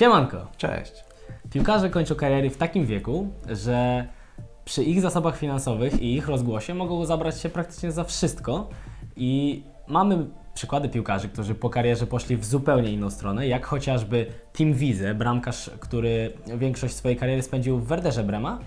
Siemanko! 0.00 0.46
Cześć. 0.56 0.92
Piłkarze 1.50 1.90
kończą 1.90 2.14
kariery 2.14 2.50
w 2.50 2.56
takim 2.56 2.86
wieku, 2.86 3.28
że 3.48 4.06
przy 4.64 4.84
ich 4.84 5.00
zasobach 5.00 5.36
finansowych 5.36 6.02
i 6.02 6.14
ich 6.14 6.28
rozgłosie 6.28 6.74
mogą 6.74 7.04
zabrać 7.04 7.40
się 7.40 7.48
praktycznie 7.48 7.92
za 7.92 8.04
wszystko 8.04 8.68
i 9.16 9.62
mamy 9.88 10.26
przykłady 10.54 10.88
piłkarzy, 10.88 11.28
którzy 11.28 11.54
po 11.54 11.70
karierze 11.70 12.06
poszli 12.06 12.36
w 12.36 12.44
zupełnie 12.44 12.90
inną 12.90 13.10
stronę, 13.10 13.48
jak 13.48 13.66
chociażby 13.66 14.26
Tim 14.52 14.74
Wiese, 14.74 15.14
bramkarz, 15.14 15.70
który 15.80 16.32
większość 16.56 16.94
swojej 16.94 17.16
kariery 17.16 17.42
spędził 17.42 17.78
w 17.78 17.86
Werderze 17.86 18.24
Brema, 18.24 18.58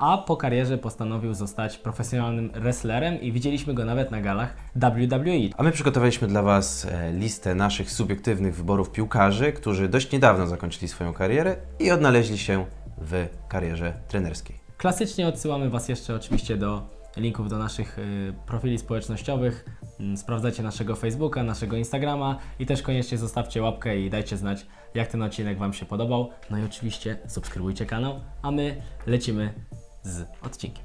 a 0.00 0.18
po 0.18 0.36
karierze 0.36 0.78
postanowił 0.78 1.34
zostać 1.34 1.78
profesjonalnym 1.78 2.50
wrestlerem 2.50 3.20
i 3.20 3.32
widzieliśmy 3.32 3.74
go 3.74 3.84
nawet 3.84 4.10
na 4.10 4.20
galach 4.20 4.56
WWE. 4.74 5.56
A 5.56 5.62
my 5.62 5.72
przygotowaliśmy 5.72 6.28
dla 6.28 6.42
Was 6.42 6.84
e, 6.90 7.12
listę 7.12 7.54
naszych 7.54 7.90
subiektywnych 7.90 8.54
wyborów 8.54 8.90
piłkarzy, 8.90 9.52
którzy 9.52 9.88
dość 9.88 10.12
niedawno 10.12 10.46
zakończyli 10.46 10.88
swoją 10.88 11.12
karierę 11.12 11.56
i 11.78 11.90
odnaleźli 11.90 12.38
się 12.38 12.64
w 12.98 13.26
karierze 13.48 13.92
trenerskiej. 14.08 14.56
Klasycznie 14.76 15.28
odsyłamy 15.28 15.70
Was 15.70 15.88
jeszcze 15.88 16.14
oczywiście 16.14 16.56
do 16.56 16.82
linków 17.16 17.48
do 17.48 17.58
naszych 17.58 17.98
y, 17.98 18.34
profili 18.46 18.78
społecznościowych. 18.78 19.64
Mm, 20.00 20.16
Sprawdzajcie 20.16 20.62
naszego 20.62 20.96
Facebooka, 20.96 21.42
naszego 21.42 21.76
Instagrama 21.76 22.38
i 22.58 22.66
też 22.66 22.82
koniecznie 22.82 23.18
zostawcie 23.18 23.62
łapkę 23.62 24.00
i 24.00 24.10
dajcie 24.10 24.36
znać, 24.36 24.66
jak 24.94 25.08
ten 25.08 25.22
odcinek 25.22 25.58
Wam 25.58 25.72
się 25.72 25.86
podobał. 25.86 26.30
No 26.50 26.58
i 26.58 26.64
oczywiście 26.64 27.18
subskrybujcie 27.26 27.86
kanał, 27.86 28.20
a 28.42 28.50
my 28.50 28.82
lecimy 29.06 29.54
z 30.02 30.26
odcinkiem. 30.42 30.84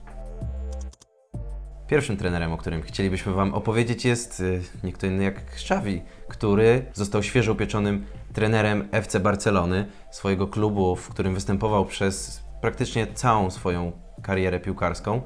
Pierwszym 1.88 2.18
trenerem, 2.18 2.54
o 2.54 2.58
którym 2.58 2.82
chcielibyśmy 2.82 3.34
Wam 3.34 3.54
opowiedzieć 3.54 4.06
jest 4.06 4.40
y, 4.40 4.62
nie 4.84 4.94
kto 4.94 5.08
inny 5.08 5.24
jak 5.24 5.42
Xavi, 5.54 6.02
który 6.28 6.86
został 6.94 7.24
świeżo 7.24 7.52
upieczonym 7.52 8.06
trenerem 8.34 8.88
FC 8.92 9.20
Barcelony, 9.20 9.88
swojego 10.12 10.48
klubu, 10.48 10.96
w 10.96 11.10
którym 11.10 11.34
występował 11.34 11.86
przez 11.86 12.44
praktycznie 12.62 13.08
całą 13.08 13.52
swoją 13.52 13.92
karierę 14.22 14.60
piłkarską. 14.60 15.22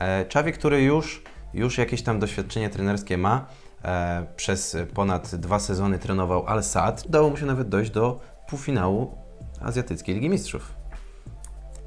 E, 0.00 0.20
Xavi, 0.20 0.52
który 0.52 0.82
już, 0.82 1.22
już 1.54 1.78
jakieś 1.78 2.02
tam 2.02 2.18
doświadczenie 2.18 2.70
trenerskie 2.70 3.18
ma, 3.18 3.46
e, 3.84 4.26
przez 4.36 4.76
ponad 4.94 5.34
dwa 5.34 5.58
sezony 5.58 5.98
trenował 5.98 6.46
Al 6.46 6.62
Sadd, 6.62 7.06
udało 7.06 7.30
mu 7.30 7.36
się 7.36 7.46
nawet 7.46 7.68
dojść 7.68 7.90
do 7.90 8.20
półfinału 8.48 9.18
Azjatyckiej 9.60 10.14
Ligi 10.14 10.30
Mistrzów. 10.30 10.79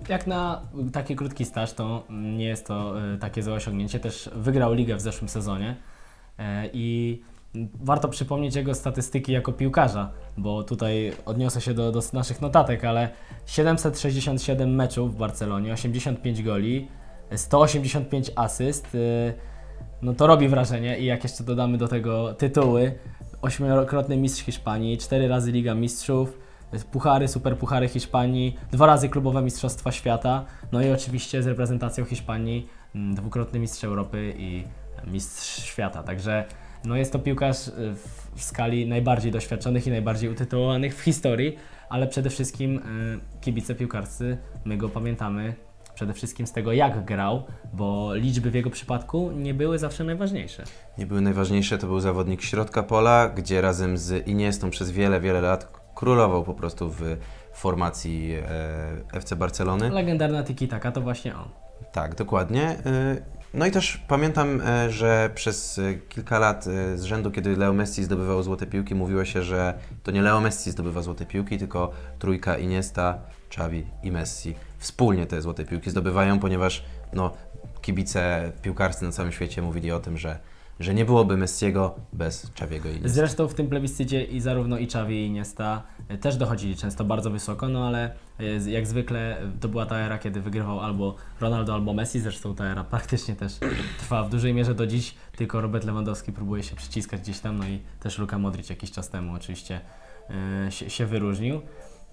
Jak 0.09 0.27
na 0.27 0.61
taki 0.93 1.15
krótki 1.15 1.45
staż, 1.45 1.73
to 1.73 2.03
nie 2.09 2.45
jest 2.45 2.67
to 2.67 2.93
y, 3.13 3.17
takie 3.17 3.43
złe 3.43 3.53
osiągnięcie. 3.53 3.99
Też 3.99 4.29
wygrał 4.35 4.73
ligę 4.73 4.95
w 4.95 5.01
zeszłym 5.01 5.29
sezonie 5.29 5.75
e, 6.39 6.69
i 6.73 7.21
warto 7.73 8.09
przypomnieć 8.09 8.55
jego 8.55 8.75
statystyki 8.75 9.31
jako 9.31 9.53
piłkarza, 9.53 10.11
bo 10.37 10.63
tutaj 10.63 11.13
odniosę 11.25 11.61
się 11.61 11.73
do, 11.73 11.91
do 11.91 12.01
naszych 12.13 12.41
notatek, 12.41 12.85
ale 12.85 13.09
767 13.45 14.75
meczów 14.75 15.15
w 15.15 15.17
Barcelonie, 15.17 15.73
85 15.73 16.43
goli, 16.43 16.87
185 17.35 18.31
asyst. 18.35 18.95
y, 18.95 19.33
No 20.01 20.13
to 20.13 20.27
robi 20.27 20.47
wrażenie 20.47 20.99
i 20.99 21.05
jak 21.05 21.23
jeszcze 21.23 21.43
dodamy 21.43 21.77
do 21.77 21.87
tego 21.87 22.33
tytuły, 22.33 22.95
ośmiokrotny 23.41 24.17
mistrz 24.17 24.43
Hiszpanii, 24.43 24.97
cztery 24.97 25.27
razy 25.27 25.51
Liga 25.51 25.75
Mistrzów, 25.75 26.42
puchary, 26.91 27.27
superpuchary 27.27 27.87
Hiszpanii, 27.87 28.55
dwa 28.71 28.85
razy 28.85 29.09
klubowe 29.09 29.41
Mistrzostwa 29.41 29.91
Świata, 29.91 30.45
no 30.71 30.81
i 30.81 30.91
oczywiście 30.91 31.43
z 31.43 31.47
reprezentacją 31.47 32.05
Hiszpanii 32.05 32.67
mm, 32.95 33.15
dwukrotny 33.15 33.59
mistrz 33.59 33.83
Europy 33.83 34.33
i 34.37 34.63
mistrz 35.07 35.63
świata. 35.63 36.03
Także 36.03 36.45
no 36.85 36.95
jest 36.95 37.13
to 37.13 37.19
piłkarz 37.19 37.67
y, 37.67 37.71
w, 38.35 38.43
skali 38.43 38.87
najbardziej 38.87 39.31
doświadczonych 39.31 39.87
i 39.87 39.89
najbardziej 39.89 40.29
utytułowanych 40.29 40.95
w 40.95 41.01
historii, 41.01 41.55
ale 41.89 42.07
przede 42.07 42.29
wszystkim 42.29 42.77
y, 42.77 43.41
kibice 43.41 43.75
piłkarscy, 43.75 44.37
my 44.65 44.77
go 44.77 44.89
pamiętamy 44.89 45.55
przede 45.95 46.13
wszystkim 46.13 46.47
z 46.47 46.51
tego 46.51 46.73
jak 46.73 47.05
grał, 47.05 47.43
bo 47.73 48.15
liczby 48.15 48.51
w 48.51 48.53
jego 48.53 48.69
przypadku 48.69 49.31
nie 49.31 49.53
były 49.53 49.79
zawsze 49.79 50.03
najważniejsze. 50.03 50.63
Nie 50.97 51.05
były 51.05 51.21
najważniejsze, 51.21 51.77
to 51.77 51.87
był 51.87 51.99
zawodnik 51.99 52.41
środka 52.41 52.83
pola, 52.83 53.29
gdzie 53.29 53.61
razem 53.61 53.97
z 53.97 54.27
Iniestą 54.27 54.69
przez 54.69 54.91
wiele, 54.91 55.19
wiele 55.19 55.41
lat 55.41 55.82
królował 55.95 56.43
po 56.43 56.53
prostu 56.53 56.89
w 56.89 57.01
formacji 57.53 58.33
e, 58.33 59.17
FC 59.17 59.35
Barcelony. 59.35 59.89
Legendarna 59.89 60.43
tiki-taka 60.43 60.91
to 60.91 61.01
właśnie 61.01 61.35
on. 61.35 61.49
Tak, 61.91 62.15
dokładnie. 62.15 62.71
Y, 62.71 63.43
No 63.53 63.65
i 63.65 63.71
też 63.71 63.97
pamiętam, 64.07 64.61
e, 64.61 64.91
że 64.91 65.29
przez 65.35 65.79
e, 65.79 65.93
kilka 65.93 66.39
lat 66.39 66.67
e, 66.67 66.97
z 66.97 67.03
rzędu, 67.03 67.31
kiedy 67.31 67.57
Leo 67.57 67.73
Messi 67.73 68.03
zdobywał 68.03 68.43
złote 68.43 68.65
piłki, 68.65 68.95
mówiło 68.95 69.25
się, 69.25 69.43
że 69.43 69.73
to 70.03 70.11
nie 70.11 70.21
Leo 70.21 70.41
Messi 70.41 70.71
zdobywa 70.71 71.01
złote 71.01 71.25
piłki, 71.25 71.57
tylko 71.57 71.91
trójka 72.19 72.57
Iniesta, 72.57 73.19
Xavi 73.47 73.87
i 74.03 74.11
Messi 74.11 74.55
wspólnie 74.77 75.25
te 75.25 75.41
złote 75.41 75.65
piłki 75.65 75.89
zdobywają, 75.89 76.39
ponieważ 76.39 76.85
no, 77.13 77.31
kibice 77.81 78.51
piłkarscy 78.61 79.05
na 79.05 79.11
całym 79.11 79.31
świecie 79.31 79.61
mówili 79.61 79.91
o 79.91 79.99
tym, 79.99 80.17
że, 80.17 80.39
że 80.79 80.93
nie 80.93 81.05
byłoby 81.05 81.37
Messiego 81.37 81.95
bez 82.13 82.45
Xaviego 82.45 82.89
i 82.89 82.91
Iniesta. 82.91 83.09
Zresztą 83.09 83.47
w 83.47 83.53
tym 83.53 83.67
plebiscycie 83.67 84.23
i 84.23 84.39
zarówno 84.39 84.77
i 84.77 84.83
Xavi 84.83 85.15
i 85.15 85.25
Iniesta 85.25 85.83
e, 86.07 86.17
też 86.17 86.37
dochodzili 86.37 86.75
często 86.75 87.03
bardzo 87.03 87.29
wysoko, 87.29 87.67
no 87.67 87.87
ale 87.87 88.15
e, 88.39 88.71
jak 88.71 88.87
zwykle 88.87 89.39
e, 89.39 89.51
to 89.59 89.67
była 89.69 89.85
ta 89.85 89.97
era, 89.97 90.17
kiedy 90.17 90.41
wygrywał 90.41 90.79
albo 90.79 91.15
Ronaldo, 91.41 91.73
albo 91.73 91.93
Messi, 91.93 92.19
zresztą 92.19 92.55
ta 92.55 92.65
era 92.65 92.83
praktycznie 92.83 93.35
też 93.35 93.59
trwa 93.99 94.23
w 94.23 94.29
dużej 94.29 94.53
mierze 94.53 94.75
do 94.75 94.87
dziś, 94.87 95.15
tylko 95.35 95.61
Robert 95.61 95.85
Lewandowski 95.85 96.31
próbuje 96.31 96.63
się 96.63 96.75
przyciskać 96.75 97.21
gdzieś 97.21 97.39
tam, 97.39 97.57
no 97.57 97.65
i 97.67 97.79
też 97.99 98.17
Luka 98.17 98.37
Modric 98.39 98.69
jakiś 98.69 98.91
czas 98.91 99.09
temu 99.09 99.33
oczywiście 99.33 99.81
się, 100.69 100.89
się 100.89 101.05
wyróżnił. 101.05 101.61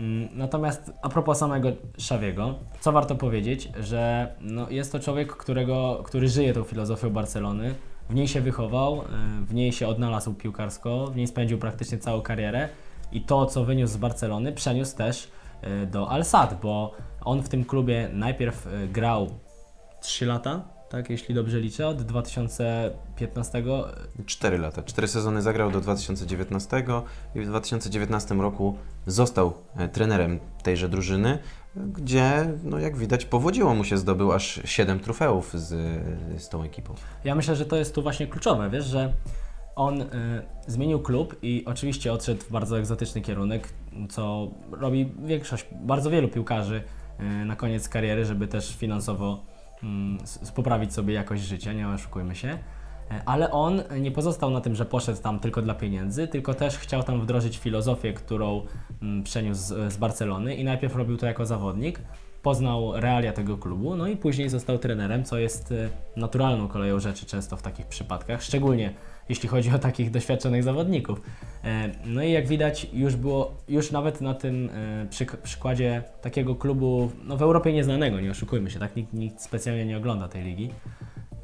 Mm, 0.00 0.28
Natomiast 0.32 0.92
a 1.02 1.08
propos 1.08 1.38
samego 1.38 1.68
Xaviego, 1.94 2.54
co 2.80 2.92
warto 2.92 3.14
powiedzieć, 3.14 3.68
że 3.80 4.32
no, 4.40 4.70
jest 4.70 4.92
to 4.92 5.00
człowiek, 5.00 5.36
którego, 5.36 6.02
który 6.04 6.28
żyje 6.28 6.52
tą 6.52 6.64
filozofią 6.64 7.10
Barcelony, 7.10 7.74
w 8.10 8.14
niej 8.14 8.28
się 8.28 8.40
wychował, 8.40 9.02
y, 9.02 9.04
w 9.46 9.54
niej 9.54 9.72
się 9.72 9.88
odnalazł 9.88 10.34
piłkarsko, 10.34 11.06
w 11.06 11.16
niej 11.16 11.26
spędził 11.26 11.58
praktycznie 11.58 11.98
całą 11.98 12.22
karierę 12.22 12.68
i 13.12 13.20
to, 13.20 13.46
co 13.46 13.64
wyniósł 13.64 13.92
z 13.92 13.96
Barcelony, 13.96 14.52
przeniósł 14.52 14.96
też 14.96 15.30
y, 15.82 15.86
do 15.86 16.10
Al 16.10 16.24
Sadd, 16.24 16.60
bo 16.62 16.94
on 17.20 17.42
w 17.42 17.48
tym 17.48 17.64
klubie 17.64 18.10
najpierw 18.12 18.66
y, 18.66 18.88
grał 18.88 19.30
3 20.00 20.26
lata, 20.26 20.64
tak, 20.88 21.10
jeśli 21.10 21.34
dobrze 21.34 21.60
liczę, 21.60 21.88
od 21.88 22.02
2015 22.02 23.62
Cztery 24.26 24.58
lata. 24.58 24.82
Cztery 24.82 25.08
sezony 25.08 25.42
zagrał 25.42 25.70
do 25.70 25.80
2019 25.80 26.84
i 27.34 27.40
w 27.40 27.46
2019 27.46 28.34
roku 28.34 28.76
został 29.06 29.52
e, 29.76 29.88
trenerem 29.88 30.38
tejże 30.62 30.88
drużyny, 30.88 31.38
gdzie, 31.76 32.52
no 32.64 32.78
jak 32.78 32.96
widać, 32.96 33.24
powodziło 33.24 33.74
mu 33.74 33.84
się, 33.84 33.98
zdobył 33.98 34.32
aż 34.32 34.60
7 34.64 35.00
trofeów 35.00 35.52
z, 35.54 35.68
z 36.42 36.48
tą 36.48 36.62
ekipą. 36.62 36.94
Ja 37.24 37.34
myślę, 37.34 37.56
że 37.56 37.64
to 37.66 37.76
jest 37.76 37.94
tu 37.94 38.02
właśnie 38.02 38.26
kluczowe, 38.26 38.70
wiesz, 38.70 38.84
że 38.84 39.12
on 39.76 40.02
y, 40.02 40.06
zmienił 40.66 41.00
klub 41.00 41.36
i 41.42 41.64
oczywiście 41.66 42.12
odszedł 42.12 42.42
w 42.42 42.50
bardzo 42.50 42.78
egzotyczny 42.78 43.20
kierunek, 43.20 43.68
co 44.08 44.48
robi 44.72 45.12
większość, 45.24 45.66
bardzo 45.82 46.10
wielu 46.10 46.28
piłkarzy 46.28 46.82
y, 47.20 47.44
na 47.44 47.56
koniec 47.56 47.88
kariery, 47.88 48.24
żeby 48.24 48.46
też 48.48 48.76
finansowo 48.76 49.44
s- 50.22 50.52
poprawić 50.54 50.94
sobie 50.94 51.14
jakość 51.14 51.42
życia, 51.42 51.72
nie 51.72 51.88
oszukujmy 51.88 52.34
się. 52.36 52.58
Ale 53.26 53.50
on 53.50 53.82
nie 54.00 54.10
pozostał 54.10 54.50
na 54.50 54.60
tym, 54.60 54.74
że 54.74 54.84
poszedł 54.84 55.22
tam 55.22 55.40
tylko 55.40 55.62
dla 55.62 55.74
pieniędzy, 55.74 56.28
tylko 56.28 56.54
też 56.54 56.78
chciał 56.78 57.02
tam 57.02 57.20
wdrożyć 57.20 57.58
filozofię, 57.58 58.12
którą 58.12 58.62
mm, 59.02 59.22
przeniósł 59.22 59.60
z, 59.88 59.96
Barcelony 59.96 60.54
i 60.54 60.64
najpierw 60.64 60.96
robił 60.96 61.16
to 61.16 61.26
jako 61.26 61.46
zawodnik, 61.46 62.00
poznał 62.42 62.92
realia 63.00 63.32
tego 63.32 63.58
klubu, 63.58 63.96
no 63.96 64.06
i 64.06 64.16
później 64.16 64.48
został 64.48 64.78
trenerem, 64.78 65.24
co 65.24 65.38
jest 65.38 65.72
e, 65.72 65.88
naturalną 66.16 66.68
koleją 66.68 67.00
rzeczy 67.00 67.26
często 67.26 67.56
w 67.56 67.62
takich 67.62 67.86
przypadkach, 67.86 68.42
szczególnie 68.42 68.94
jeśli 69.28 69.48
chodzi 69.48 69.70
o 69.74 69.78
takich 69.78 70.10
doświadczonych 70.10 70.62
zawodników. 70.62 71.20
E, 71.64 71.90
No 72.04 72.22
i 72.22 72.32
jak 72.32 72.48
widać, 72.48 72.86
już 72.92 73.16
było, 73.16 73.54
już 73.68 73.90
nawet 73.90 74.20
na 74.20 74.34
tym 74.34 74.70
e, 74.74 75.06
przyk- 75.10 75.36
przykładzie 75.36 76.02
takiego 76.22 76.54
klubu 76.54 77.10
no 77.24 77.36
w 77.36 77.42
Europie 77.42 77.72
nieznanego, 77.72 78.20
nie 78.20 78.30
oszukujmy 78.30 78.70
się, 78.70 78.78
tak 78.78 78.96
nikt, 78.96 79.12
nikt 79.12 79.40
specjalnie 79.42 79.86
nie 79.86 79.96
ogląda 79.96 80.28
tej 80.28 80.44
ligi. 80.44 80.70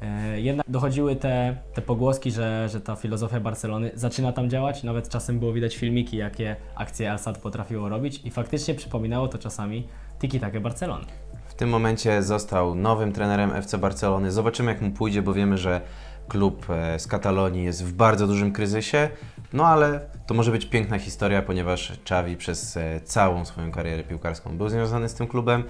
E, 0.01 0.41
Jednak 0.41 0.65
dochodziły 0.69 1.15
te, 1.15 1.57
te 1.73 1.81
pogłoski, 1.81 2.31
że, 2.31 2.69
że 2.69 2.81
ta 2.81 2.95
filozofia 2.95 3.39
Barcelony 3.39 3.91
zaczyna 3.93 4.31
tam 4.31 4.49
działać. 4.49 4.83
Nawet 4.83 5.09
czasem 5.09 5.39
było 5.39 5.53
widać 5.53 5.77
filmiki, 5.77 6.17
jakie 6.17 6.55
akcje 6.75 7.11
Al 7.11 7.19
Sadd 7.19 7.37
potrafiło 7.37 7.89
robić 7.89 8.21
i 8.25 8.31
faktycznie 8.31 8.73
przypominało 8.73 9.27
to 9.27 9.37
czasami 9.37 9.87
tiki-takę 10.19 10.59
Barcelony. 10.59 11.05
W 11.47 11.53
tym 11.53 11.69
momencie 11.69 12.23
został 12.23 12.75
nowym 12.75 13.11
trenerem 13.11 13.51
FC 13.53 13.77
Barcelony. 13.77 14.31
Zobaczymy, 14.31 14.71
jak 14.71 14.81
mu 14.81 14.91
pójdzie, 14.91 15.21
bo 15.21 15.33
wiemy, 15.33 15.57
że 15.57 15.81
klub 16.27 16.65
e, 16.69 16.99
z 16.99 17.07
Katalonii 17.07 17.63
jest 17.63 17.85
w 17.85 17.93
bardzo 17.93 18.27
dużym 18.27 18.51
kryzysie. 18.51 19.09
No 19.53 19.67
ale 19.67 19.99
to 20.27 20.33
może 20.33 20.51
być 20.51 20.65
piękna 20.65 20.99
historia, 20.99 21.41
ponieważ 21.41 21.91
Xavi 21.91 22.37
przez 22.37 22.77
e, 22.77 23.01
całą 23.01 23.45
swoją 23.45 23.71
karierę 23.71 24.03
piłkarską 24.03 24.57
był 24.57 24.69
związany 24.69 25.09
z 25.09 25.13
tym 25.13 25.27
klubem. 25.27 25.63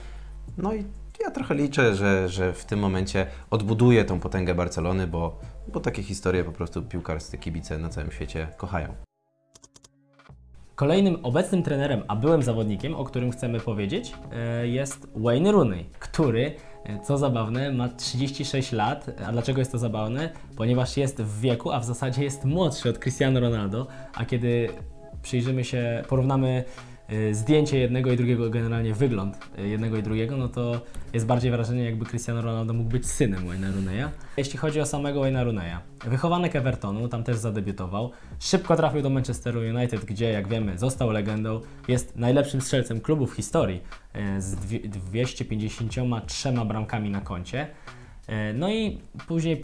No 0.57 0.73
i 0.73 0.85
ja 1.19 1.31
trochę 1.31 1.55
liczę, 1.55 1.95
że, 1.95 2.29
że 2.29 2.53
w 2.53 2.65
tym 2.65 2.79
momencie 2.79 3.27
odbuduje 3.49 4.05
tą 4.05 4.19
potęgę 4.19 4.55
Barcelony, 4.55 5.07
bo, 5.07 5.39
bo 5.67 5.79
takie 5.79 6.03
historie 6.03 6.43
po 6.43 6.51
prostu 6.51 6.81
piłkarscy 6.81 7.37
kibice 7.37 7.77
na 7.77 7.89
całym 7.89 8.11
świecie 8.11 8.47
kochają. 8.57 8.95
Kolejnym 10.75 11.17
obecnym 11.23 11.63
trenerem, 11.63 12.03
a 12.07 12.15
byłym 12.15 12.43
zawodnikiem, 12.43 12.95
o 12.95 13.05
którym 13.05 13.31
chcemy 13.31 13.59
powiedzieć, 13.59 14.13
e, 14.31 14.67
jest 14.67 15.07
Wayne 15.15 15.51
Rooney, 15.51 15.89
który, 15.99 16.55
e, 16.83 16.99
co 16.99 17.17
zabawne, 17.17 17.71
ma 17.71 17.89
36 17.89 18.71
lat. 18.71 19.09
A 19.27 19.31
dlaczego 19.31 19.59
jest 19.59 19.71
to 19.71 19.77
zabawne? 19.77 20.29
Ponieważ 20.57 20.97
jest 20.97 21.21
w 21.21 21.39
wieku, 21.41 21.71
a 21.71 21.79
w 21.79 21.85
zasadzie 21.85 22.23
jest 22.23 22.45
młodszy 22.45 22.89
od 22.89 22.99
Cristiano 22.99 23.39
Ronaldo, 23.39 23.87
a 24.13 24.25
kiedy 24.25 24.69
przyjrzymy 25.21 25.63
się, 25.63 26.03
porównamy 26.07 26.63
zdjęcie 27.31 27.80
jednego 27.80 28.12
i 28.12 28.18
drugiego, 28.18 28.50
generalnie 28.50 28.94
wygląd 28.94 29.50
y, 29.59 29.68
jednego 29.68 29.98
i 29.98 30.04
drugiego, 30.04 30.38
no 30.38 30.48
to 30.48 30.81
jest 31.13 31.25
bardziej 31.25 31.51
wrażenie, 31.51 31.83
jakby 31.83 32.06
Cristiano 32.06 32.42
Ronaldo 32.42 32.74
mógł 32.74 32.89
być 32.89 33.06
synem 33.07 33.48
Wayne'a 33.48 33.74
Rooneya. 33.74 34.09
Jeśli 34.38 34.59
chodzi 34.59 34.81
o 34.81 34.86
samego 34.86 35.21
Wayne'a 35.21 35.44
Rooneya, 35.44 35.77
wychowanek 36.06 36.56
Evertonu, 36.56 37.07
tam 37.07 37.24
też 37.24 37.38
zadebiutował, 37.38 38.12
szybko 38.39 38.75
trafił 38.75 39.01
do 39.01 39.09
Manchesteru 39.09 39.59
United, 39.59 40.06
gdzie, 40.06 40.31
jak 40.31 40.48
wiemy, 40.48 40.77
został 40.77 41.12
legendą, 41.12 41.62
jest 41.88 42.15
najlepszym 42.15 42.62
strzelcem 42.62 43.01
klubu 43.01 43.27
w 43.27 43.33
historii 43.33 43.81
y, 44.38 44.42
z 44.42 44.56
dwie- 44.56 44.89
253 44.89 46.51
bramkami 46.65 47.09
na 47.09 47.21
koncie. 47.21 47.68
No 48.54 48.69
i 48.69 48.98
później 49.27 49.62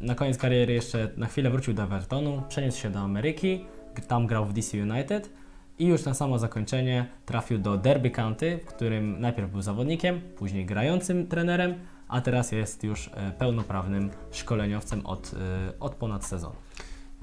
na 0.00 0.14
koniec 0.14 0.38
kariery 0.38 0.72
jeszcze 0.72 1.10
na 1.16 1.26
chwilę 1.26 1.50
wrócił 1.50 1.74
do 1.74 1.82
Evertonu, 1.82 2.42
przeniósł 2.48 2.80
się 2.80 2.90
do 2.90 2.98
Ameryki, 2.98 3.64
tam 4.08 4.26
grał 4.26 4.44
w 4.44 4.52
DC 4.52 4.82
United 4.82 5.30
i 5.78 5.86
już 5.86 6.04
na 6.04 6.14
samo 6.14 6.38
zakończenie 6.38 7.06
trafił 7.26 7.58
do 7.58 7.76
Derby 7.76 8.10
County, 8.10 8.60
w 8.66 8.66
którym 8.66 9.20
najpierw 9.20 9.50
był 9.50 9.62
zawodnikiem, 9.62 10.20
później 10.36 10.66
grającym 10.66 11.26
trenerem, 11.26 11.74
a 12.08 12.20
teraz 12.20 12.52
jest 12.52 12.84
już 12.84 13.10
e, 13.14 13.32
pełnoprawnym 13.38 14.10
szkoleniowcem 14.32 15.06
od, 15.06 15.34
e, 15.34 15.80
od 15.80 15.94
ponad 15.94 16.24
sezonu. 16.24 16.54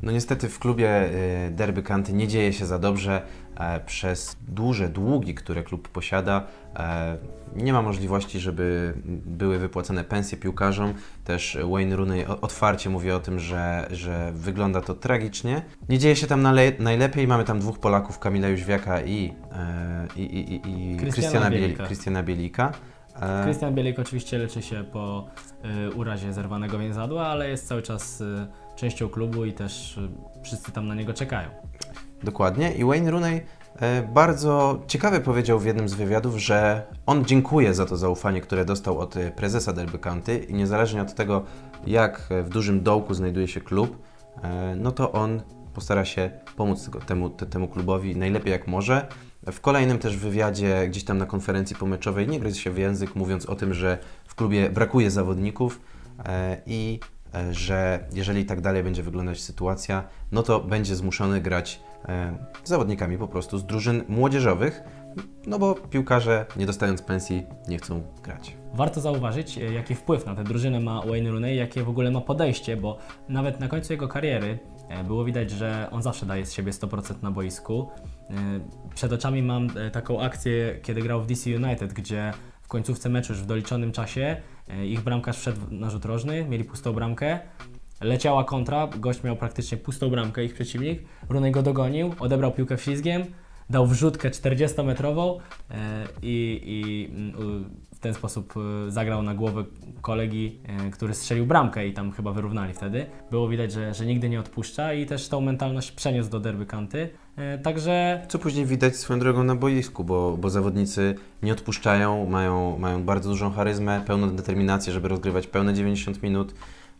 No 0.03 0.11
niestety 0.11 0.49
w 0.49 0.59
klubie 0.59 1.09
y, 1.47 1.51
Derby 1.51 1.83
County 1.83 2.13
nie 2.13 2.27
dzieje 2.27 2.53
się 2.53 2.65
za 2.65 2.79
dobrze. 2.79 3.21
E, 3.57 3.79
Przez 3.79 4.37
duże 4.47 4.89
długi, 4.89 5.33
które 5.35 5.63
klub 5.63 5.87
posiada, 5.87 6.43
e, 6.75 7.17
nie 7.55 7.73
ma 7.73 7.81
możliwości, 7.81 8.39
żeby 8.39 8.93
były 9.25 9.59
wypłacane 9.59 10.03
pensje 10.03 10.37
piłkarzom. 10.37 10.93
Też 11.23 11.57
Wayne 11.71 11.95
Rooney 11.95 12.25
otwarcie 12.25 12.89
mówi 12.89 13.11
o 13.11 13.19
tym, 13.19 13.39
że, 13.39 13.87
że 13.91 14.31
wygląda 14.35 14.81
to 14.81 14.93
tragicznie. 14.93 15.61
Nie 15.89 15.99
dzieje 15.99 16.15
się 16.15 16.27
tam 16.27 16.41
najlepiej. 16.79 17.27
Mamy 17.27 17.43
tam 17.43 17.59
dwóch 17.59 17.79
Polaków, 17.79 18.19
Kamila 18.19 18.47
Jóźwiaka 18.47 19.01
i, 19.01 19.33
e, 19.51 20.07
i, 20.15 20.21
i, 20.21 20.53
i, 20.53 20.55
i 20.93 20.97
Krystiana 20.97 21.11
Krystiana 21.11 21.45
Bieli- 21.49 21.59
Bielika. 21.61 21.85
Krystiana 21.85 22.23
Bielika. 22.23 22.71
Krystian 23.43 23.75
Bielik 23.75 23.99
oczywiście 23.99 24.37
leczy 24.37 24.61
się 24.61 24.83
po 24.83 25.27
urazie 25.95 26.33
zerwanego 26.33 26.79
więzadła, 26.79 27.27
ale 27.27 27.49
jest 27.49 27.67
cały 27.67 27.81
czas 27.81 28.23
częścią 28.75 29.09
klubu 29.09 29.45
i 29.45 29.53
też 29.53 29.97
y, 29.97 30.09
wszyscy 30.43 30.71
tam 30.71 30.87
na 30.87 30.95
niego 30.95 31.13
czekają. 31.13 31.49
Dokładnie. 32.23 32.73
I 32.73 32.85
Wayne 32.85 33.11
Rooney 33.11 33.41
e, 33.79 34.01
bardzo 34.13 34.79
ciekawie 34.87 35.19
powiedział 35.19 35.59
w 35.59 35.65
jednym 35.65 35.89
z 35.89 35.93
wywiadów, 35.93 36.37
że 36.37 36.83
on 37.05 37.25
dziękuje 37.25 37.73
za 37.73 37.85
to 37.85 37.97
zaufanie, 37.97 38.41
które 38.41 38.65
dostał 38.65 38.99
od 38.99 39.17
e, 39.17 39.31
prezesa 39.31 39.73
Derby 39.73 39.99
County 39.99 40.37
i 40.37 40.53
niezależnie 40.53 41.01
od 41.01 41.13
tego, 41.13 41.43
jak 41.87 42.27
e, 42.29 42.43
w 42.43 42.49
dużym 42.49 42.83
dołku 42.83 43.13
znajduje 43.13 43.47
się 43.47 43.61
klub, 43.61 44.03
no 44.77 44.91
to 44.91 45.11
on 45.11 45.41
postara 45.73 46.05
się 46.05 46.31
pomóc 46.55 46.89
temu, 47.05 47.29
te, 47.29 47.45
temu 47.45 47.67
klubowi 47.67 48.15
najlepiej 48.15 48.51
jak 48.51 48.67
może. 48.67 49.07
W 49.51 49.61
kolejnym 49.61 49.99
też 49.99 50.17
wywiadzie, 50.17 50.87
gdzieś 50.87 51.03
tam 51.03 51.17
na 51.17 51.25
konferencji 51.25 51.75
pomeczowej, 51.75 52.27
nie 52.27 52.39
gryzł 52.39 52.59
się 52.59 52.71
w 52.71 52.77
język, 52.77 53.15
mówiąc 53.15 53.45
o 53.45 53.55
tym, 53.55 53.73
że 53.73 53.97
w 54.27 54.35
klubie 54.35 54.69
brakuje 54.69 55.11
zawodników 55.11 55.81
i 56.65 56.99
że 57.51 57.99
jeżeli 58.13 58.45
tak 58.45 58.61
dalej 58.61 58.83
będzie 58.83 59.03
wyglądać 59.03 59.41
sytuacja, 59.41 60.03
no 60.31 60.43
to 60.43 60.59
będzie 60.59 60.95
zmuszony 60.95 61.41
grać 61.41 61.79
e, 62.05 62.37
zawodnikami 62.63 63.17
po 63.17 63.27
prostu 63.27 63.57
z 63.57 63.65
drużyn 63.65 64.03
młodzieżowych, 64.07 64.83
no 65.47 65.59
bo 65.59 65.75
piłkarze, 65.75 66.45
nie 66.57 66.65
dostając 66.65 67.01
pensji, 67.01 67.43
nie 67.67 67.77
chcą 67.77 68.03
grać. 68.23 68.57
Warto 68.73 69.01
zauważyć, 69.01 69.57
e, 69.57 69.73
jaki 69.73 69.95
wpływ 69.95 70.25
na 70.25 70.35
tę 70.35 70.43
drużynę 70.43 70.79
ma 70.79 71.01
Wayne 71.01 71.31
Rooney, 71.31 71.57
jakie 71.57 71.83
w 71.83 71.89
ogóle 71.89 72.11
ma 72.11 72.21
podejście, 72.21 72.77
bo 72.77 72.97
nawet 73.29 73.59
na 73.59 73.67
końcu 73.67 73.93
jego 73.93 74.07
kariery 74.07 74.59
e, 74.89 75.03
było 75.03 75.25
widać, 75.25 75.51
że 75.51 75.87
on 75.91 76.01
zawsze 76.01 76.25
daje 76.25 76.45
z 76.45 76.53
siebie 76.53 76.71
100% 76.71 77.23
na 77.23 77.31
boisku. 77.31 77.89
E, 78.29 78.35
Przed 78.95 79.13
oczami 79.13 79.43
mam 79.43 79.67
e, 79.77 79.91
taką 79.91 80.21
akcję, 80.21 80.79
kiedy 80.83 81.01
grał 81.01 81.21
w 81.21 81.27
DC 81.27 81.49
United, 81.55 81.93
gdzie 81.93 82.33
końcówce 82.73 83.09
meczu 83.09 83.33
już 83.33 83.41
w 83.41 83.45
doliczonym 83.45 83.91
czasie 83.91 84.37
e, 84.67 84.87
ich 84.87 85.01
bramkarz 85.01 85.37
wszedł 85.37 85.59
na 85.71 85.89
rzut 85.89 86.05
rożny, 86.05 86.45
mieli 86.45 86.63
pustą 86.63 86.93
bramkę. 86.93 87.39
Leciała 88.01 88.43
kontra, 88.43 88.87
gość 88.87 89.23
miał 89.23 89.35
praktycznie 89.35 89.77
pustą 89.77 90.09
bramkę, 90.09 90.45
ich 90.45 90.53
przeciwnik. 90.53 91.03
Rooney 91.29 91.51
go 91.51 91.63
dogonił, 91.63 92.15
odebrał 92.19 92.51
piłkę 92.51 92.77
ślizgiem, 92.77 93.23
dał 93.69 93.87
wrzutkę 93.87 94.29
40-metrową 94.29 95.39
e, 95.71 96.07
i, 96.21 96.61
i 96.65 97.09
mm, 97.15 97.69
ten 98.03 98.13
sposób 98.13 98.53
e, 98.87 98.91
zagrał 98.91 99.23
na 99.23 99.33
głowę 99.33 99.63
kolegi, 100.01 100.59
e, 100.63 100.91
który 100.91 101.13
strzelił 101.13 101.45
bramkę 101.45 101.87
i 101.87 101.93
tam 101.93 102.11
chyba 102.11 102.31
wyrównali 102.31 102.73
wtedy. 102.73 103.05
Było 103.31 103.47
widać, 103.49 103.71
że, 103.71 103.93
że 103.93 104.05
nigdy 104.05 104.29
nie 104.29 104.39
odpuszcza 104.39 104.93
i 104.93 105.05
też 105.05 105.29
tą 105.29 105.41
mentalność 105.41 105.91
przeniósł 105.91 106.29
do 106.29 106.39
derby 106.39 106.65
County. 106.65 107.09
E, 107.35 107.57
Także 107.57 108.21
Co 108.29 108.39
później 108.39 108.65
widać 108.65 108.95
swoją 108.95 109.19
drogą 109.19 109.43
na 109.43 109.55
boisku, 109.55 110.03
bo, 110.03 110.37
bo 110.37 110.49
zawodnicy 110.49 111.15
nie 111.43 111.53
odpuszczają, 111.53 112.25
mają, 112.29 112.77
mają 112.79 113.03
bardzo 113.03 113.29
dużą 113.29 113.51
charyzmę, 113.51 114.03
pełną 114.07 114.35
determinację, 114.35 114.93
żeby 114.93 115.07
rozgrywać 115.07 115.47
pełne 115.47 115.73
90 115.73 116.23
minut, 116.23 116.53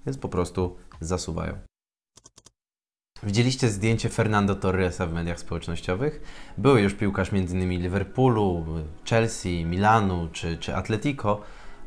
więc 0.06 0.18
po 0.18 0.30
prostu 0.30 0.76
zasuwają. 1.02 1.73
Widzieliście 3.26 3.70
zdjęcie 3.70 4.10
Fernando 4.10 4.56
Torresa 4.56 5.08
w 5.08 5.14
mediach 5.14 5.40
społecznościowych? 5.40 6.22
Był 6.58 6.78
już 6.78 6.94
piłkarz 6.94 7.34
m.in. 7.34 7.70
Liverpoolu, 7.70 8.66
Chelsea, 9.10 9.66
Milanu 9.66 10.30
czy, 10.32 10.58
czy 10.58 10.76
Atletico. 10.76 11.42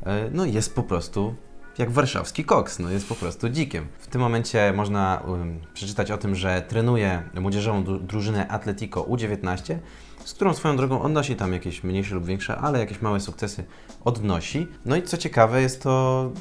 E, 0.05 0.29
No 0.31 0.45
jest 0.45 0.75
po 0.75 0.83
prostu 0.83 1.35
jak 1.77 1.91
warszawski 1.91 2.45
koks, 2.45 2.79
no 2.79 2.91
jest 2.91 3.09
po 3.09 3.15
prostu 3.15 3.49
dzikiem. 3.49 3.87
W 3.99 4.07
tym 4.07 4.21
momencie 4.21 4.73
można 4.75 5.23
um, 5.27 5.59
przeczytać 5.73 6.11
o 6.11 6.17
tym, 6.17 6.35
że 6.35 6.61
trenuje 6.61 7.23
młodzieżową 7.33 7.83
dru- 7.83 7.99
drużynę 7.99 8.47
Atletico 8.47 9.03
U19, 9.03 9.77
z 10.25 10.33
którą 10.33 10.53
swoją 10.53 10.77
drogą 10.77 11.01
odnosi 11.01 11.35
tam 11.35 11.53
jakieś 11.53 11.83
mniejsze 11.83 12.15
lub 12.15 12.25
większe, 12.25 12.57
ale 12.57 12.79
jakieś 12.79 13.01
małe 13.01 13.19
sukcesy 13.19 13.63
odnosi. 14.05 14.67
No 14.85 14.95
i 14.95 15.03
co 15.03 15.17
ciekawe 15.17 15.61
jest 15.61 15.83
to, 15.83 16.31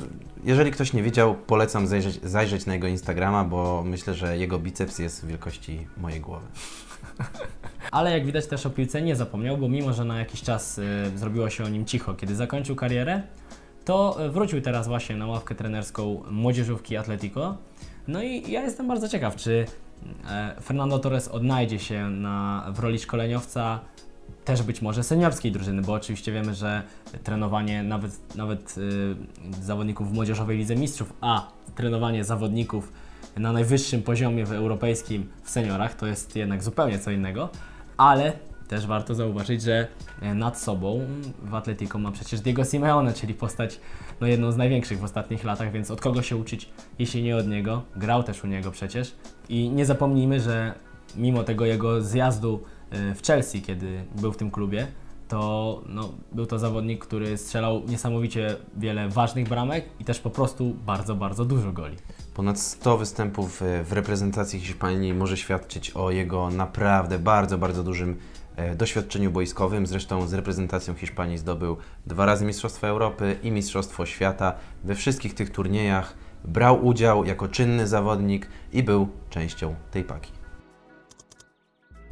jeżeli 0.44 0.70
ktoś 0.70 0.92
nie 0.92 1.02
widział, 1.02 1.34
polecam 1.34 1.86
zajrzeć, 1.86 2.20
zajrzeć 2.22 2.66
na 2.66 2.74
jego 2.74 2.86
Instagrama, 2.86 3.44
bo 3.44 3.82
myślę, 3.86 4.14
że 4.14 4.38
jego 4.38 4.58
biceps 4.58 4.98
jest 4.98 5.26
wielkości 5.26 5.86
mojej 5.96 6.20
głowy. 6.20 6.46
Ale 7.90 8.12
jak 8.12 8.26
widać 8.26 8.46
też 8.46 8.66
o 8.66 8.70
piłce 8.70 9.02
nie 9.02 9.16
zapomniał, 9.16 9.58
bo 9.58 9.68
mimo, 9.68 9.92
że 9.92 10.04
na 10.04 10.18
jakiś 10.18 10.42
czas 10.42 10.78
y, 10.78 10.84
zrobiło 11.14 11.50
się 11.50 11.64
o 11.64 11.68
nim 11.68 11.84
cicho, 11.84 12.14
kiedy 12.14 12.36
zakończył 12.36 12.76
karierę, 12.76 13.22
to 13.86 14.24
y, 14.26 14.30
wrócił 14.30 14.60
teraz 14.60 14.88
właśnie 14.88 15.16
na 15.16 15.26
ławkę 15.26 15.54
trenerską 15.54 16.22
młodzieżówki 16.30 16.96
Atletico. 16.96 17.56
No 18.08 18.22
i 18.22 18.50
ja 18.50 18.62
jestem 18.62 18.88
bardzo 18.88 19.08
ciekaw, 19.08 19.36
czy 19.36 19.66
e, 20.30 20.54
Fernando 20.62 20.98
Torres 20.98 21.28
odnajdzie 21.28 21.78
się 21.78 22.10
na, 22.10 22.66
w 22.74 22.78
roli 22.78 22.98
szkoleniowca 22.98 23.80
też 24.44 24.62
być 24.62 24.82
może 24.82 25.04
seniorskiej 25.04 25.52
drużyny, 25.52 25.82
bo 25.82 25.92
oczywiście 25.92 26.32
wiemy, 26.32 26.54
że 26.54 26.82
trenowanie 27.24 27.82
nawet, 27.82 28.36
nawet 28.36 28.78
y, 28.78 29.62
zawodników 29.62 30.10
w 30.10 30.14
młodzieżowej 30.14 30.58
lidze 30.58 30.76
mistrzów, 30.76 31.12
a 31.20 31.48
trenowanie 31.74 32.24
zawodników 32.24 32.92
na 33.36 33.52
najwyższym 33.52 34.02
poziomie 34.02 34.46
w 34.46 34.52
europejskim 34.52 35.28
w 35.42 35.50
seniorach 35.50 35.94
to 35.94 36.06
jest 36.06 36.36
jednak 36.36 36.62
zupełnie 36.62 36.98
co 36.98 37.10
innego, 37.10 37.48
ale 37.96 38.32
też 38.68 38.86
warto 38.86 39.14
zauważyć, 39.14 39.62
że 39.62 39.88
e, 40.20 40.34
nad 40.34 40.60
sobą 40.60 41.00
w 41.42 41.54
Atletico 41.54 41.98
ma 41.98 42.12
przecież 42.12 42.40
Diego 42.40 42.64
Simeone, 42.64 43.12
czyli 43.12 43.34
postać 43.34 43.80
no, 44.20 44.26
jedną 44.26 44.52
z 44.52 44.56
największych 44.56 45.00
w 45.00 45.04
ostatnich 45.04 45.44
latach, 45.44 45.72
więc 45.72 45.90
od 45.90 46.00
kogo 46.00 46.22
się 46.22 46.36
uczyć, 46.36 46.70
jeśli 46.98 47.22
nie 47.22 47.36
od 47.36 47.48
niego. 47.48 47.82
Grał 47.96 48.22
też 48.22 48.44
u 48.44 48.46
niego 48.46 48.70
przecież. 48.70 49.14
I 49.48 49.70
nie 49.70 49.86
zapomnijmy, 49.86 50.40
że 50.40 50.74
mimo 51.16 51.44
tego 51.44 51.66
jego 51.66 52.02
zjazdu 52.02 52.62
e, 52.90 53.14
w 53.14 53.22
Chelsea, 53.22 53.62
kiedy 53.62 54.04
był 54.20 54.32
w 54.32 54.36
tym 54.36 54.50
klubie, 54.50 54.86
to 55.28 55.82
no, 55.88 56.12
był 56.32 56.46
to 56.46 56.58
zawodnik, 56.58 57.06
który 57.06 57.38
strzelał 57.38 57.82
niesamowicie 57.88 58.56
wiele 58.76 59.08
ważnych 59.08 59.48
bramek 59.48 59.84
i 60.00 60.04
też 60.04 60.20
po 60.20 60.30
prostu 60.30 60.74
bardzo, 60.86 61.14
bardzo 61.14 61.44
dużo 61.44 61.72
goli. 61.72 61.96
Ponad 62.34 62.60
100 62.60 62.98
występów 62.98 63.62
e, 63.62 63.84
w 63.84 63.92
reprezentacji 63.92 64.60
Hiszpanii 64.60 65.14
może 65.14 65.36
świadczyć 65.36 65.90
o 65.90 66.10
jego 66.10 66.50
naprawdę 66.50 67.18
bardzo, 67.18 67.58
bardzo 67.58 67.84
dużym 67.84 68.16
doświadczeniu 68.76 69.30
boiskowym. 69.30 69.86
Zresztą 69.86 70.28
z 70.28 70.34
reprezentacją 70.34 70.94
Hiszpanii 70.94 71.38
zdobył 71.38 71.76
dwa 72.06 72.26
razy 72.26 72.44
Mistrzostwo 72.44 72.86
Europy 72.86 73.36
i 73.42 73.50
Mistrzostwo 73.50 74.06
Świata. 74.06 74.54
We 74.84 74.94
wszystkich 74.94 75.34
tych 75.34 75.50
turniejach 75.50 76.14
brał 76.44 76.86
udział 76.86 77.24
jako 77.24 77.48
czynny 77.48 77.86
zawodnik 77.86 78.48
i 78.72 78.82
był 78.82 79.08
częścią 79.30 79.74
tej 79.90 80.04
paki. 80.04 80.35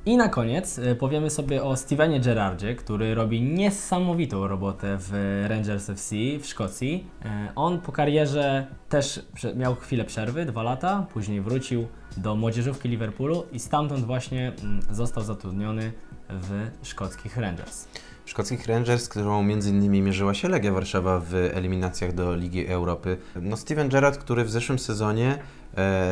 I 0.07 0.17
na 0.17 0.29
koniec 0.29 0.79
y, 0.79 0.95
powiemy 0.95 1.31
sobie 1.31 1.63
o 1.63 1.77
Stevenie 1.77 2.21
Gerrardzie, 2.21 2.75
który 2.75 3.15
robi 3.15 3.43
niesamowitą 3.43 4.49
robotę 4.49 4.97
w 5.01 5.13
Rangers 5.49 5.91
FC 5.91 6.17
w 6.41 6.47
Szkocji. 6.47 7.07
Y, 7.25 7.29
On 7.55 7.81
po 7.81 7.93
karierze 7.93 8.67
też 8.89 9.27
miał 9.57 9.75
chwilę 9.75 10.05
przerwy, 10.05 10.45
dwa 10.45 10.63
lata, 10.63 11.07
później 11.13 11.41
wrócił 11.41 11.87
do 12.17 12.37
młodzieżówki 12.37 12.89
Liverpoolu 12.89 13.47
i 13.53 13.59
stamtąd 13.61 14.05
właśnie 14.05 14.53
mm, 14.63 14.83
został 14.91 15.25
zatrudniony 15.25 15.93
w 16.31 16.71
szkockich 16.83 17.37
Rangers. 17.37 17.89
Szkockich 18.27 18.67
Rangers, 18.67 19.09
którą 19.09 19.43
między 19.43 19.71
innymi 19.71 20.03
mierzyła 20.03 20.35
się 20.35 20.49
Legia 20.49 20.73
Warszawa 20.73 21.21
w 21.21 21.35
eliminacjach 21.35 22.15
do 22.15 22.35
Ligi 22.35 22.67
Europy. 22.67 23.17
No 23.43 23.57
Steven 23.57 23.89
Gerrard, 23.89 24.19
który 24.19 24.45
w 24.45 24.51
zeszłym 24.51 24.79
sezonie 24.79 25.39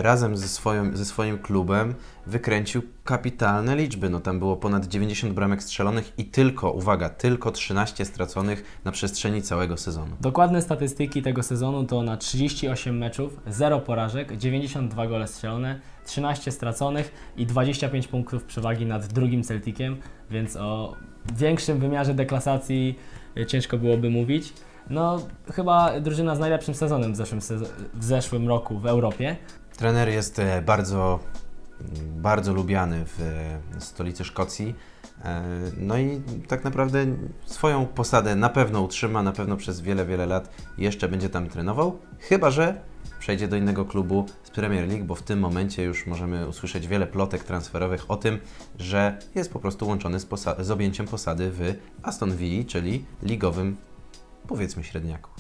razem 0.00 0.36
ze, 0.36 0.48
swoim, 0.48 0.96
ze 0.96 1.04
swoim 1.04 1.38
klubem 1.38 1.94
wykręcił 2.26 2.82
kapitalne 3.04 3.76
liczby. 3.76 4.10
No 4.10 4.20
tam 4.20 4.38
było 4.38 4.56
ponad 4.56 4.86
90 4.86 5.32
bramek 5.32 5.62
strzelonych 5.62 6.12
i 6.18 6.24
tylko, 6.24 6.70
uwaga, 6.70 7.08
tylko 7.08 7.50
13 7.50 8.04
straconych 8.04 8.80
na 8.84 8.92
przestrzeni 8.92 9.42
całego 9.42 9.76
sezonu. 9.76 10.16
Dokładne 10.20 10.62
statystyki 10.62 11.22
tego 11.22 11.42
sezonu 11.42 11.84
to 11.84 12.02
na 12.02 12.16
38 12.16 12.98
meczów, 12.98 13.40
0 13.46 13.80
porażek, 13.80 14.36
92 14.36 15.06
gole 15.06 15.28
strzelone, 15.28 15.80
13 16.06 16.52
straconych 16.52 17.32
i 17.36 17.46
25 17.46 18.08
punktów 18.08 18.44
przewagi 18.44 18.86
nad 18.86 19.06
drugim 19.06 19.42
Celticiem, 19.42 19.96
więc 20.30 20.56
o 20.56 20.96
większym 21.36 21.78
wymiarze 21.78 22.14
deklasacji 22.14 22.98
ciężko 23.46 23.78
byłoby 23.78 24.10
mówić. 24.10 24.52
No, 24.90 25.20
chyba 25.52 26.00
drużyna 26.00 26.36
z 26.36 26.38
najlepszym 26.38 26.74
sezonem 26.74 27.12
w 27.12 27.16
zeszłym, 27.16 27.40
sez- 27.40 27.68
w 27.94 28.04
zeszłym 28.04 28.48
roku 28.48 28.78
w 28.78 28.86
Europie. 28.86 29.36
Trener 29.76 30.08
jest 30.08 30.38
e, 30.38 30.62
bardzo, 30.62 31.18
bardzo 32.16 32.52
lubiany 32.52 33.04
w 33.06 33.20
e, 33.76 33.80
stolicy 33.80 34.24
Szkocji. 34.24 34.74
E, 35.24 35.42
No 35.76 35.98
i 35.98 36.22
tak 36.48 36.64
naprawdę 36.64 37.06
swoją 37.46 37.86
posadę 37.86 38.36
na 38.36 38.48
pewno 38.48 38.82
utrzyma, 38.82 39.22
na 39.22 39.32
pewno 39.32 39.56
przez 39.56 39.80
wiele, 39.80 40.06
wiele 40.06 40.26
lat 40.26 40.50
jeszcze 40.78 41.08
będzie 41.08 41.28
tam 41.28 41.48
trenował, 41.48 41.98
chyba 42.20 42.50
że 42.50 42.80
przejdzie 43.18 43.48
do 43.48 43.56
innego 43.56 43.84
klubu 43.84 44.26
z 44.44 44.50
Premier 44.50 44.88
League, 44.88 45.04
bo 45.04 45.14
w 45.14 45.22
tym 45.22 45.38
momencie 45.38 45.82
już 45.82 46.06
możemy 46.06 46.48
usłyszeć 46.48 46.86
wiele 46.88 47.06
plotek 47.06 47.44
transferowych 47.44 48.10
o 48.10 48.16
tym, 48.16 48.38
że 48.78 49.18
jest 49.34 49.52
po 49.52 49.58
prostu 49.58 49.88
łączony 49.88 50.20
z, 50.20 50.26
z 50.58 50.70
objęciem 50.70 51.06
posady 51.06 51.50
w 51.50 51.74
Aston 52.02 52.36
Villa, 52.36 52.64
czyli 52.68 53.04
ligowym, 53.22 53.76
powiedzmy, 54.48 54.84
średniaku. 54.84 55.30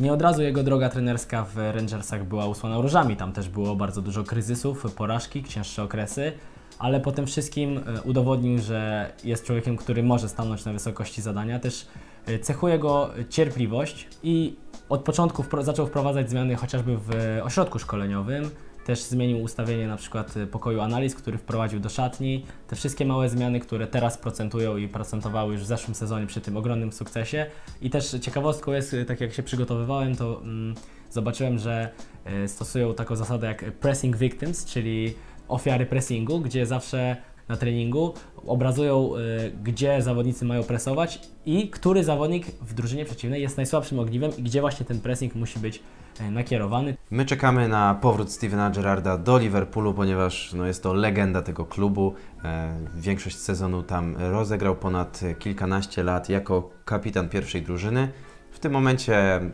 Nie 0.00 0.12
od 0.12 0.22
razu 0.22 0.42
jego 0.42 0.62
droga 0.62 0.88
trenerska 0.88 1.44
w 1.44 1.56
Rangersach 1.56 2.24
była 2.24 2.46
usłana 2.46 2.80
różami. 2.80 3.16
Tam 3.16 3.32
też 3.32 3.48
było 3.48 3.76
bardzo 3.76 4.02
dużo 4.02 4.24
kryzysów, 4.24 4.94
porażki, 4.94 5.44
cięższe 5.44 5.82
okresy, 5.82 6.32
ale 6.78 7.00
po 7.00 7.12
tym 7.12 7.26
wszystkim 7.26 7.78
e, 7.78 8.02
udowodnił, 8.02 8.58
że 8.58 9.12
jest 9.24 9.44
człowiekiem, 9.44 9.76
który 9.76 10.02
może 10.02 10.28
stanąć 10.28 10.64
na 10.64 10.72
wysokości 10.72 11.22
zadania. 11.22 11.58
Też 11.58 11.86
e, 12.26 12.38
cechuje 12.38 12.78
go 12.78 13.10
cierpliwość 13.30 14.08
i 14.22 14.56
od 14.88 15.02
początku 15.02 15.42
wpro- 15.42 15.64
zaczął 15.64 15.86
wprowadzać 15.86 16.30
zmiany 16.30 16.56
chociażby 16.56 16.96
w 16.96 17.10
ośrodku 17.42 17.78
szkoleniowym. 17.78 18.50
Też 18.84 19.02
zmienił 19.02 19.42
ustawienie 19.42 19.88
na 19.88 19.96
przykład 19.96 20.36
e, 20.36 20.46
pokoju 20.46 20.80
analiz, 20.80 21.14
który 21.14 21.38
wprowadził 21.38 21.80
do 21.80 21.88
szatni. 21.88 22.44
Te 22.68 22.76
wszystkie 22.76 23.04
małe 23.04 23.28
zmiany, 23.28 23.60
które 23.60 23.86
teraz 23.86 24.18
procentują 24.18 24.76
i 24.76 24.88
procentowały 24.88 25.52
już 25.52 25.62
w 25.62 25.66
zeszłym 25.66 25.94
sezonie 25.94 26.26
przy 26.26 26.40
tym 26.40 26.56
ogromnym 26.56 26.92
sukcesie. 26.92 27.46
I 27.82 27.90
też 27.90 28.16
ciekawostką 28.20 28.72
jest, 28.72 28.94
e, 28.94 29.04
tak 29.04 29.20
jak 29.20 29.32
się 29.32 29.42
przygotowywałem, 29.42 30.16
to 30.16 30.40
mm, 30.42 30.74
zobaczyłem, 31.10 31.58
że 31.58 31.90
e, 32.24 32.48
stosują 32.48 32.94
taką 32.94 33.16
zasadę 33.16 33.46
jak 33.46 33.72
pressing 33.72 34.16
victims, 34.16 34.64
czyli 34.64 35.14
ofiary 35.48 35.86
pressingu, 35.86 36.40
gdzie 36.40 36.66
zawsze 36.66 37.16
na 37.48 37.56
treningu 37.56 38.14
obrazują, 38.46 39.10
e, 39.16 39.50
gdzie 39.50 40.02
zawodnicy 40.02 40.44
mają 40.44 40.62
presować 40.62 41.20
i 41.46 41.70
który 41.70 42.04
zawodnik 42.04 42.46
w 42.46 42.74
drużynie 42.74 43.04
przeciwnej 43.04 43.42
jest 43.42 43.56
najsłabszym 43.56 43.98
ogniwem 43.98 44.30
i 44.38 44.42
gdzie 44.42 44.60
właśnie 44.60 44.86
ten 44.86 45.00
pressing 45.00 45.34
musi 45.34 45.58
być 45.58 45.82
e, 46.20 46.30
nakierowany. 46.30 46.96
My 47.10 47.24
czekamy 47.24 47.68
na 47.68 47.94
powrót 47.94 48.32
Stevena 48.32 48.70
Gerrarda 48.70 49.18
do 49.18 49.38
Liverpoolu, 49.38 49.94
ponieważ 49.94 50.52
no, 50.52 50.66
jest 50.66 50.82
to 50.82 50.94
legenda 50.94 51.42
tego 51.42 51.64
klubu. 51.64 52.14
E, 52.44 52.76
większość 52.94 53.36
sezonu 53.36 53.82
tam 53.82 54.16
rozegrał 54.18 54.76
ponad 54.76 55.20
kilkanaście 55.38 56.02
lat 56.02 56.28
jako 56.28 56.70
kapitan 56.84 57.28
pierwszej 57.28 57.62
drużyny. 57.62 58.08
W 58.50 58.58
tym 58.58 58.72
momencie 58.72 59.16
e, 59.16 59.50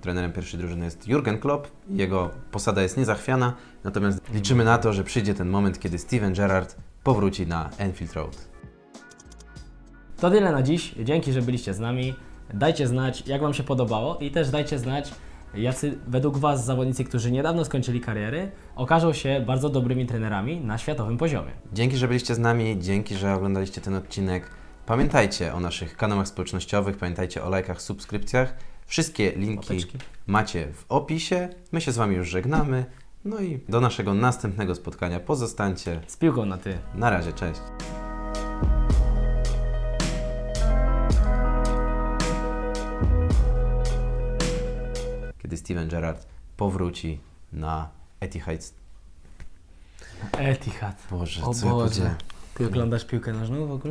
trenerem 0.00 0.32
pierwszej 0.32 0.60
drużyny 0.60 0.84
jest 0.84 1.08
Jurgen 1.08 1.38
Klopp. 1.38 1.68
Jego 1.90 2.30
posada 2.50 2.82
jest 2.82 2.96
niezachwiana, 2.96 3.54
natomiast 3.84 4.20
liczymy 4.34 4.64
na 4.64 4.78
to, 4.78 4.92
że 4.92 5.04
przyjdzie 5.04 5.34
ten 5.34 5.48
moment, 5.48 5.78
kiedy 5.78 5.98
Steven 5.98 6.34
Gerrard 6.34 6.76
powróci 7.04 7.46
na 7.46 7.70
Enfield 7.78 8.12
Road. 8.12 8.48
To 10.20 10.30
tyle 10.30 10.52
na 10.52 10.62
dziś. 10.62 10.94
Dzięki, 11.04 11.32
że 11.32 11.42
byliście 11.42 11.74
z 11.74 11.78
nami. 11.80 12.14
Dajcie 12.54 12.86
znać, 12.86 13.26
jak 13.26 13.40
Wam 13.42 13.54
się 13.54 13.62
podobało 13.62 14.18
i 14.18 14.30
też 14.30 14.50
dajcie 14.50 14.78
znać, 14.78 15.14
jacy 15.54 15.98
według 16.06 16.36
Was 16.38 16.64
zawodnicy, 16.64 17.04
którzy 17.04 17.30
niedawno 17.32 17.64
skończyli 17.64 18.00
kariery, 18.00 18.50
okażą 18.76 19.12
się 19.12 19.44
bardzo 19.46 19.68
dobrymi 19.68 20.06
trenerami 20.06 20.60
na 20.60 20.78
światowym 20.78 21.18
poziomie. 21.18 21.50
Dzięki, 21.72 21.96
że 21.96 22.08
byliście 22.08 22.34
z 22.34 22.38
nami, 22.38 22.76
dzięki, 22.80 23.14
że 23.14 23.34
oglądaliście 23.34 23.80
ten 23.80 23.94
odcinek. 23.94 24.50
Pamiętajcie 24.86 25.54
o 25.54 25.60
naszych 25.60 25.96
kanałach 25.96 26.28
społecznościowych, 26.28 26.96
pamiętajcie 26.96 27.44
o 27.44 27.50
lajkach, 27.50 27.82
subskrypcjach. 27.82 28.54
Wszystkie 28.86 29.32
linki 29.36 29.56
Łapeczki. 29.56 29.98
macie 30.26 30.68
w 30.72 30.84
opisie. 30.88 31.48
My 31.72 31.80
się 31.80 31.92
z 31.92 31.96
Wami 31.96 32.16
już 32.16 32.28
żegnamy. 32.28 32.84
No 33.24 33.40
i 33.40 33.60
do 33.68 33.80
naszego 33.80 34.14
następnego 34.14 34.74
spotkania 34.74 35.20
pozostańcie. 35.20 36.00
Z 36.06 36.16
piłką 36.16 36.46
na 36.46 36.58
Ty. 36.58 36.78
Na 36.94 37.10
razie, 37.10 37.32
cześć. 37.32 37.60
Kiedy 45.42 45.56
Steven 45.56 45.88
Gerrard 45.88 46.26
powróci 46.56 47.20
na 47.52 47.88
Etihad. 48.20 48.72
Etihad. 50.38 50.96
Boże, 51.10 51.42
O 51.42 51.54
co 51.54 51.66
ja 51.66 51.72
Boże. 51.72 51.84
powiedziałem? 51.84 52.14
Ty 52.54 52.66
oglądasz 52.66 53.04
piłkę 53.04 53.32
nożną 53.32 53.66
w 53.66 53.70
ogóle? 53.72 53.82